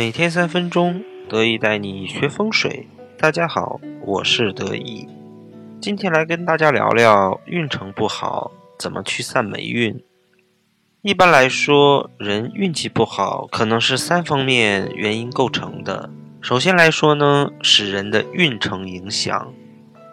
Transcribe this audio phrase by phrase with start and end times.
[0.00, 2.88] 每天三分钟，得意带你学风水。
[3.18, 5.06] 大家好，我是得意，
[5.78, 10.02] 今天来跟大家聊聊运程不好怎么驱散霉运。
[11.02, 16.08] 一般来说，人运气不好，可能是三方面原因构成的。
[16.40, 19.52] 首先来说呢，是人的运程影响。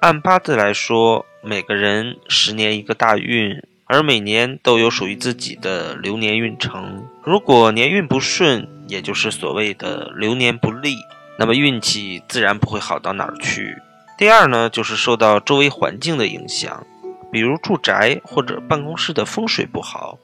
[0.00, 7.06] 按八字来说，每个人十年一个大运，而每年都有属于自己的流年运程。
[7.22, 10.96] 如果年运不顺，也就是所谓的流年不利，
[11.38, 13.76] 那么运气自然不会好到哪儿去。
[14.16, 16.84] 第二呢，就是受到周围环境的影响，
[17.30, 20.18] 比如住宅或者办公室的风水不好。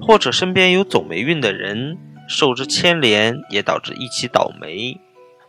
[0.00, 1.98] 或者身边有走霉运的人
[2.28, 4.96] 受之牵连，也导致一起倒霉。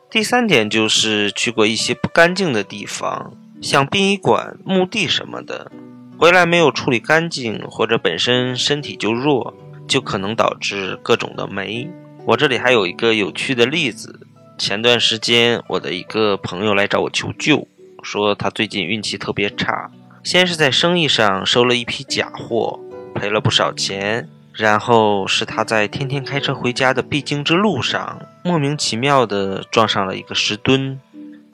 [0.09, 5.71] 第三点就是去过一些不干净的地方，像殡仪馆、墓地什么的，
[6.17, 9.53] 回来没有处理干净，或者本身身体就弱，
[9.88, 11.88] 就可能导致各种的霉。
[12.29, 14.19] 我这里还有一个有趣的例子：
[14.55, 17.67] 前段时间我的一个朋友来找我求救，
[18.03, 19.89] 说他最近运气特别差，
[20.23, 22.80] 先是在生意上收了一批假货，
[23.16, 24.30] 赔了不少钱。
[24.53, 31.00] 然后是他在天天开车回家的必经之路上，莫名其妙的撞上了一个石墩。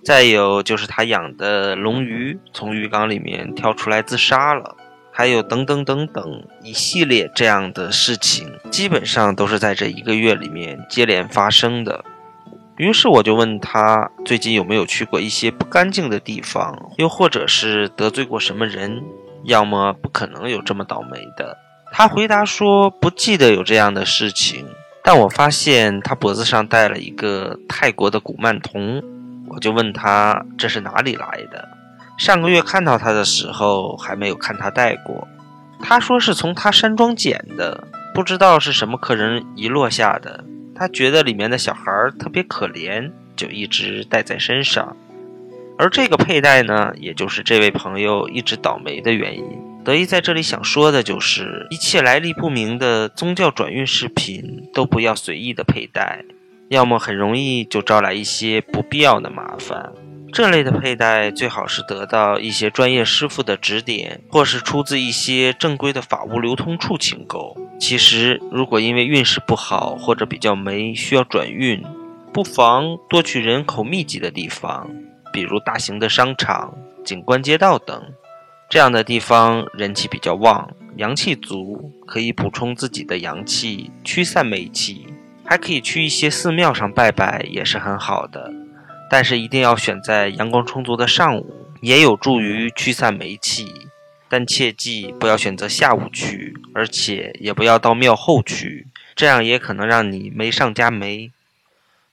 [0.03, 4.75] 再有就是他养的龙鱼从鱼缸里面跳出来自杀了。
[5.17, 12.03] 还有等等等等一系列这样的事情，基本上都是在这一个月里面接连发生的。
[12.75, 19.01] 于是我就问他最近有没有去过一些不干净的地方，又或者是得罪过什么人，
[19.45, 21.57] 要么不可能有这么倒霉的。
[21.93, 24.65] 他回答说不记得有这样的事情，
[25.01, 29.01] 但我发现他脖子上戴了一个泰国的古曼童，
[29.47, 31.69] 我就问他这是哪里来的。
[32.17, 35.27] 上个月看到他的时候还没有看他戴过，
[35.79, 40.43] 他说是从他山庄捡的，不知道是什么客人遗落下的。
[40.73, 44.95] 他觉得里面的小孩特别可怜，就一直戴在身上。
[45.77, 49.43] 而这个佩戴呢，也就是这位朋友一直倒霉的原因。
[49.83, 56.23] 德一在这里想说的就是，一切来历不明的宗教转运饰品都不要随意的佩戴，
[56.69, 59.91] 要么很容易就招来一些不必要的麻烦。
[60.35, 67.55] 这类的佩戴最好是得到一些专业师傅的指点，或是出自一些正规的法物流通处请购。
[67.79, 71.81] 其实，如果因为运势不好或者比较霉需要转运，
[72.33, 74.91] 不妨多去人口密集的地方，
[75.31, 76.73] 比如大型的商场、
[77.05, 78.03] 景观街道等。
[78.69, 85.07] 这样的地方人气比较旺，阳气足，可以补充自己的阳气，驱散霉气。
[85.45, 88.51] 还可以去一些寺庙上拜拜，也是很好的。
[89.15, 93.87] 但是一定要选在阳光充足的上午，也有助于驱散霉气。
[94.27, 101.31] 但切记不要选择下午去，而且也不要到庙后去，这样也可能让你霉上加霉。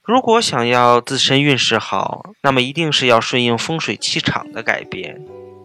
[0.01, 5.19] 如果想要自身运势好，那么一定是要顺应风水气场的改变。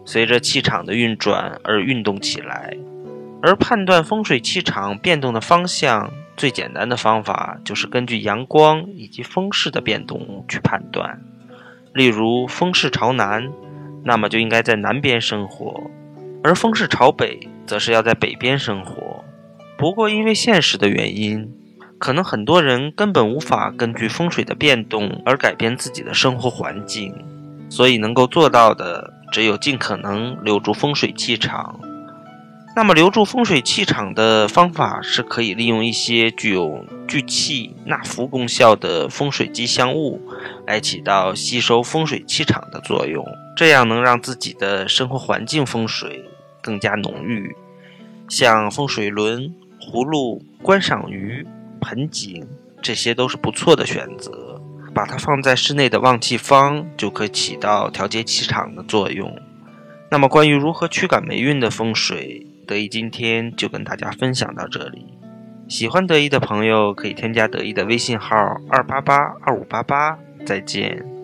[0.05, 2.75] 随着气场的运转而运动起来，
[3.41, 11.21] 而判断风水气场变动的方向，最简单的方法就是根据阳光以及风势的变动去判断。
[11.93, 13.49] 例如，风势朝南，
[14.03, 15.89] 那么就应该在南边生活；
[16.43, 19.23] 而风势朝北，则是要在北边生活。
[19.77, 21.51] 不过，因为现实的原因，
[21.97, 27.13] 可能很多人根本无法根据风水的变动而改变自己的生活环境，
[27.69, 29.13] 所以能够做到的。
[29.31, 31.79] 只有尽可能留住风水气场。
[32.75, 40.21] 那么，留住风水气场的方法是可以利用一些具有聚气纳福功效的风水吉祥物，
[40.65, 43.25] 来起到吸收风水气场的作用。
[43.57, 46.23] 这样能让自己的生活环境风水
[46.61, 47.53] 更加浓郁。
[48.29, 51.45] 像风水轮、葫芦、观赏鱼、
[51.81, 52.47] 盆景，
[52.81, 54.61] 这些都是不错的选择。
[54.93, 59.35] 把它放在室内的旺气方，就可以起到调节气场的作用。
[60.11, 65.17] 那么，关于如何驱赶霉运的风水，得意今天就跟大家分享到这里。
[65.67, 68.35] 喜欢得意的朋友可以添加得意的微信号
[68.69, 70.19] 二八八二五八八。
[70.45, 71.18] 再见。